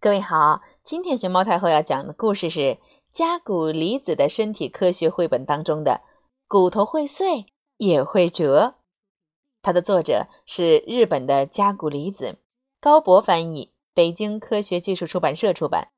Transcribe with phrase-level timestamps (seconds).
[0.00, 2.60] 各位好，今天熊猫太后要讲的故事是
[3.12, 6.02] 《加古离子的身体科学绘本》当中的
[6.46, 7.46] “骨头会碎
[7.78, 8.76] 也会折”。
[9.60, 12.38] 它的作者是日本的加古离子，
[12.80, 15.88] 高博翻译，北京科学技术出版社出版。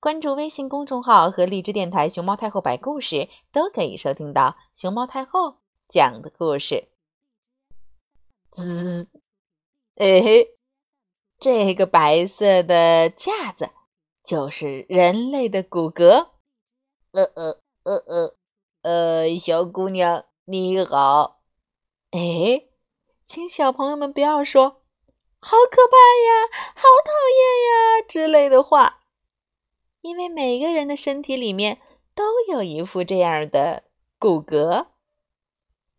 [0.00, 5.58] 关注微信公众号和荔枝电台“熊猫太后摆故事”，都可以收听到熊猫太后
[5.88, 6.88] 讲的故事。
[8.50, 9.06] 滋，
[9.94, 10.50] 哎嘿。
[11.44, 13.68] 这个白色的架子
[14.24, 16.28] 就是人类的骨骼。
[17.10, 18.34] 呃呃呃呃
[18.80, 21.42] 呃，小姑娘你好。
[22.12, 22.64] 哎，
[23.26, 24.80] 请小朋友们不要说
[25.38, 29.02] “好可怕呀”“好讨厌呀”之类的话，
[30.00, 31.78] 因为每个人的身体里面
[32.14, 33.84] 都有一副这样的
[34.18, 34.86] 骨骼，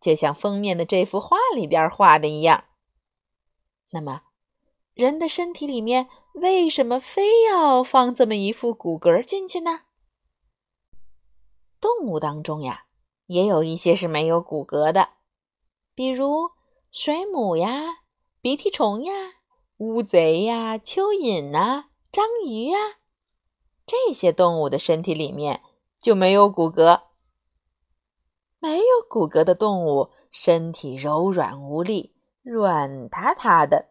[0.02, 2.64] 就像封面的这幅画里边画的一样。
[3.92, 4.24] 那么。
[4.96, 9.82] 人的身体里面为什么非要放这么一副骨骼进去呢？
[11.82, 12.86] 动物当中呀，
[13.26, 15.10] 也有一些是没有骨骼的，
[15.94, 16.52] 比如
[16.94, 18.04] 水母呀、
[18.40, 19.14] 鼻涕虫呀、
[19.78, 22.78] 乌贼呀、蚯蚓呐、章鱼呀，
[23.86, 25.62] 这些动物的身体里面
[26.00, 27.02] 就没有骨骼。
[28.60, 33.90] 没有骨骼的动物身体柔软无力、软塌塌的。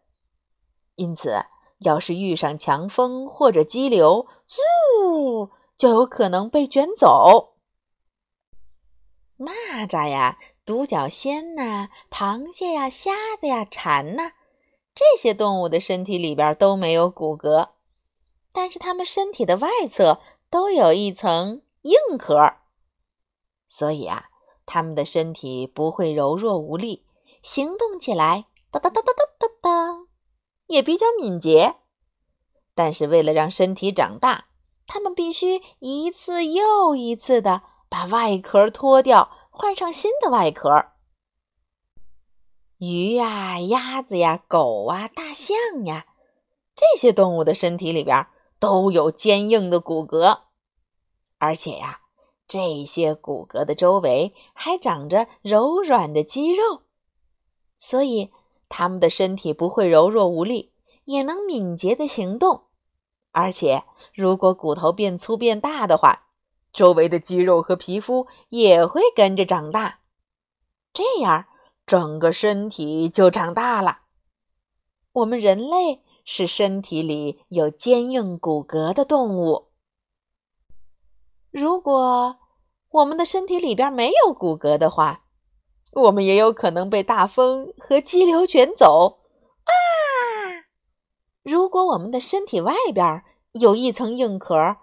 [0.96, 1.46] 因此，
[1.78, 4.26] 要是遇上强风或者激流，
[5.02, 7.54] 呜，就有可能被卷走。
[9.36, 14.32] 蚂蚱呀、独角仙呐、螃蟹呀、虾子呀、蝉呐，
[14.94, 17.70] 这些动物的身体里边都没有骨骼，
[18.52, 22.54] 但是它们身体的外侧都有一层硬壳，
[23.66, 24.26] 所以啊，
[24.64, 27.04] 它们的身体不会柔弱无力，
[27.42, 30.03] 行动起来哒哒哒哒哒哒哒。
[30.66, 31.76] 也比较敏捷，
[32.74, 34.46] 但是为了让身体长大，
[34.86, 40.70] 它们必须一次又一次的把外壳脱掉，换上新的外壳。
[42.78, 46.06] 鱼呀、鸭子呀、狗啊、大象呀，
[46.74, 48.26] 这些动物的身体里边
[48.58, 50.44] 都有坚硬的骨骼，
[51.38, 52.00] 而且呀，
[52.48, 56.82] 这些骨骼的周围还长着柔软的肌肉，
[57.76, 58.32] 所以。
[58.68, 60.72] 它们的身体不会柔弱无力，
[61.04, 62.64] 也能敏捷的行动。
[63.32, 66.28] 而且，如果骨头变粗变大的话，
[66.72, 70.00] 周围的肌肉和皮肤也会跟着长大，
[70.92, 71.46] 这样
[71.84, 74.02] 整个身体就长大了。
[75.12, 79.68] 我们人类是身体里有坚硬骨骼的动物。
[81.50, 82.38] 如果
[82.90, 85.23] 我们的身体里边没有骨骼的话，
[85.94, 89.20] 我们也有可能被大风和激流卷走
[89.62, 90.66] 啊！
[91.44, 93.22] 如果我们的身体外边
[93.52, 94.76] 有一层硬壳，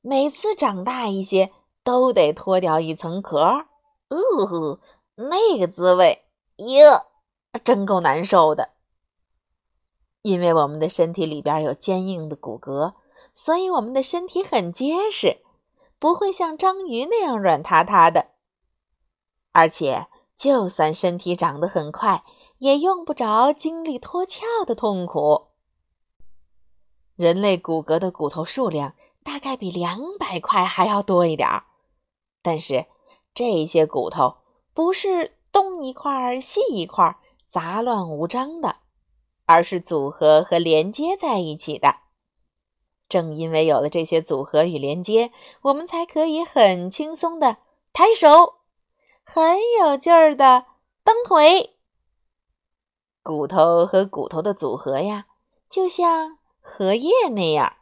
[0.00, 1.52] 每次长大一些
[1.84, 3.38] 都得脱掉一层壳，
[4.08, 4.80] 哦，
[5.14, 6.24] 那个滋味
[6.56, 7.06] 哟，
[7.62, 8.70] 真够难受的。
[10.22, 12.94] 因为我们的身体里边有坚硬的骨骼，
[13.32, 15.38] 所以我们的身体很结实，
[16.00, 18.32] 不会像章鱼那样软塌塌的，
[19.52, 20.08] 而且。
[20.40, 22.24] 就算身体长得很快，
[22.60, 25.48] 也用不着经历脱壳的痛苦。
[27.14, 31.64] 人类骨骼的骨头数量大概比两百块还要多一点儿，
[32.40, 32.86] 但是
[33.34, 34.38] 这些骨头
[34.72, 38.76] 不是东一块西一块杂乱无章的，
[39.44, 41.96] 而是组合和连接在一起的。
[43.10, 45.32] 正因为有了这些组合与连接，
[45.64, 47.58] 我们才可以很轻松的
[47.92, 48.59] 抬手。
[49.32, 50.66] 很有劲儿的
[51.04, 51.76] 蹬腿，
[53.22, 55.26] 骨头和骨头的组合呀，
[55.70, 57.74] 就像荷叶那样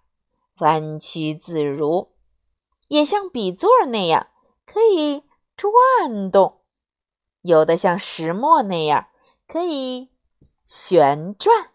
[0.58, 2.10] 弯曲自如，
[2.88, 4.26] 也像笔座那样
[4.66, 5.24] 可以
[5.56, 6.60] 转动，
[7.40, 9.08] 有的像石磨那样
[9.46, 10.10] 可以
[10.66, 11.70] 旋转。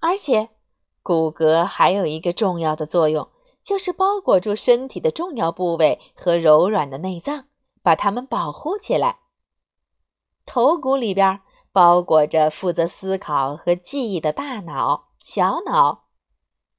[0.00, 0.50] 而且，
[1.02, 3.30] 骨骼还有一个重要的作用，
[3.62, 7.46] 就是包裹住身体的重要部位和柔软的内脏。
[7.84, 9.20] 把它们保护起来。
[10.46, 11.40] 头骨里边
[11.70, 16.06] 包裹着负责思考和记忆的大脑、小脑；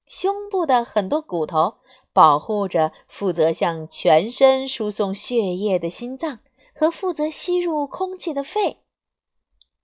[0.07, 1.75] 胸部的很多骨头
[2.11, 6.39] 保护着负责向全身输送血液的心脏
[6.73, 8.83] 和负责吸入空气的肺。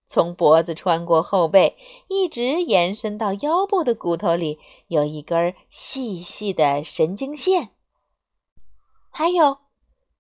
[0.08, 1.78] 从脖子穿过后背，
[2.08, 7.76] 一直延伸到腰部的骨头里，有一根细细的神经线。
[9.12, 9.60] 还有。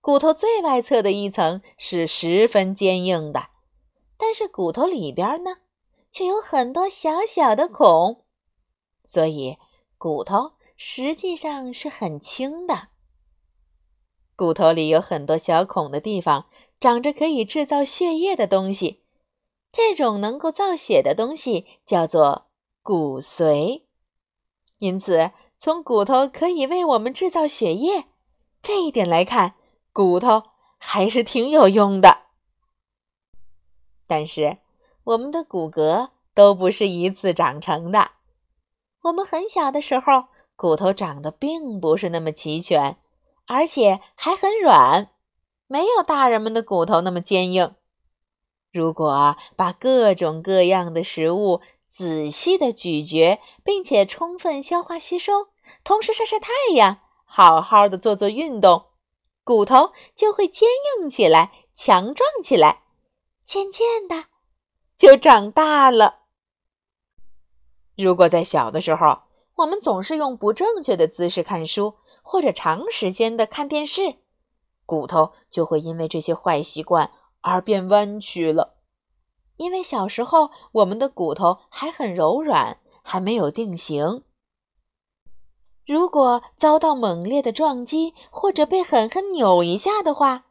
[0.01, 3.50] 骨头最外侧的一层是十分坚硬的，
[4.18, 5.57] 但是骨头里边呢，
[6.12, 8.25] 却有很多小小的孔，
[9.06, 9.57] 所以
[10.00, 12.88] 骨头实际上是很轻的。
[14.36, 16.47] 骨头里有很多小孔的地方，
[16.80, 19.04] 长着可以制造血液的东西。
[19.71, 22.47] 这种能够造血的东西叫做
[22.81, 23.83] 骨髓。
[24.80, 28.07] 因此，从骨头可以为我们制造血液
[28.63, 29.54] 这一点来看，
[29.94, 30.44] 骨头
[30.78, 32.20] 还是挺有用的。
[34.08, 34.58] 但是，
[35.04, 38.12] 我们的骨骼都不是一次长成的。
[39.04, 42.98] 我们很小的时候，骨头长得并不是那么齐全。
[43.48, 45.10] 而且还很软，
[45.68, 47.76] 没有大人们的骨头那么坚硬。
[48.72, 51.60] 如果把各种各样的食物
[51.90, 55.50] 仔细的咀嚼，并且充分消化吸收，
[55.84, 58.86] 同时晒晒太阳，好好的做做运动，
[59.44, 62.84] 骨头就会坚硬起来，强壮起来，
[63.44, 64.26] 渐渐的
[64.98, 66.22] 就长大了。
[67.98, 69.24] 如果在小的时候，
[69.56, 71.96] 我们总是用不正确的姿势看书。
[72.24, 74.20] 或者长时间的看电视，
[74.86, 77.12] 骨头就会因为这些坏习惯
[77.42, 78.78] 而变弯曲了。
[79.58, 84.24] 因为小时候我们的骨头还很柔软，还没有定型。
[85.86, 90.45] 如果遭到猛烈的撞击，或者被狠狠扭一下的话，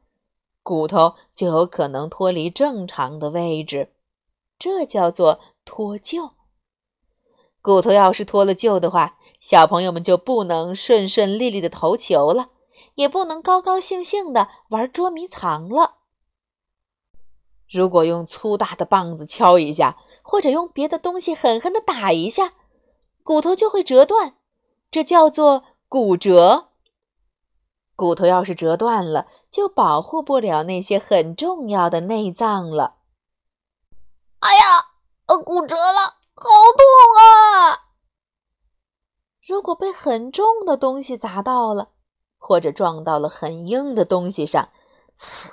[0.63, 3.95] 骨头就有可能脱离正常的位置，
[4.59, 6.33] 这叫做脱臼。
[7.63, 12.51] 骨头要是脱了臼的话，小朋友们就不能顺顺利利的投球了，
[12.95, 15.99] 也不能高高兴兴的玩捉迷藏了。
[17.71, 22.55] 如果用粗大的棒子敲一下，或者用别的东西狠狠的打一下，
[23.23, 24.35] 骨头就会折断，
[24.91, 26.69] 这叫做骨折。
[27.95, 32.97] 骨头要是折断了，就保护不了那些很重要的内脏了。
[34.39, 34.63] 哎呀，
[35.27, 36.83] 呃，骨折了，好痛
[37.21, 37.91] 啊！
[39.47, 41.91] 如果被很重的东西砸到了，
[42.39, 44.71] 或者撞到了很硬的东西上，
[45.19, 45.51] 呲，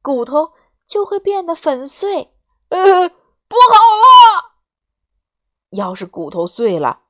[0.00, 0.52] 骨头
[0.86, 2.34] 就会变得粉碎。
[2.70, 4.54] 呃，不好了！
[5.70, 7.02] 要是骨头碎了，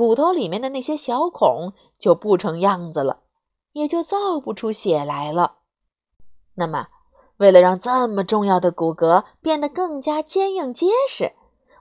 [0.00, 3.20] 骨头里面的那些小孔就不成样子了，
[3.72, 5.58] 也就造不出血来了。
[6.54, 6.86] 那么，
[7.36, 11.34] 为了让这么重要的骨骼变得更加坚硬结实，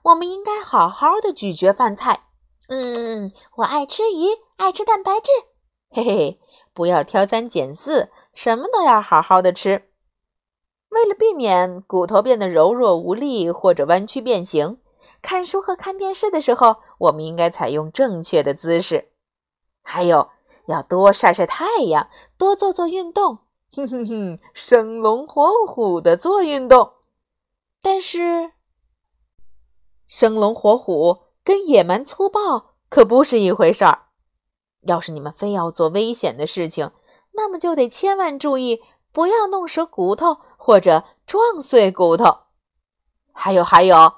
[0.04, 2.25] 我们应该好好的咀嚼饭菜。
[2.68, 4.25] 嗯，我爱吃鱼，
[4.57, 5.31] 爱吃蛋白质，
[5.89, 6.39] 嘿嘿，
[6.74, 9.89] 不要挑三拣四，什么都要好好的吃。
[10.89, 14.81] 为了避免骨头变得柔弱无力或者弯曲变形，
[15.21, 19.12] 看书和看电视的时候，我们应该采用正确的姿势。
[19.83, 20.30] 还有，
[20.68, 23.39] 要多晒晒太阳，多做做运动，
[23.75, 26.94] 哼哼哼，生龙活虎的做运动。
[27.81, 28.51] 但是，
[30.07, 31.30] 生龙活虎。
[31.42, 34.10] 跟野蛮粗暴可不是一回事儿。
[34.81, 36.92] 要是你们非要做危险的事情，
[37.31, 42.42] 那么就得千万注意，不要弄折骨头或者撞碎骨头。
[43.33, 44.13] 还有还有，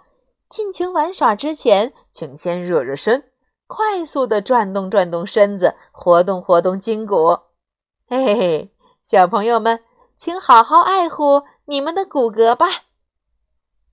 [0.51, 3.31] 尽情玩耍之前，请先热热身，
[3.68, 7.39] 快速的转动转动身子，活动活动筋骨。
[8.06, 9.81] 嘿嘿嘿，小朋友们，
[10.18, 12.68] 请好好爱护你们的骨骼吧。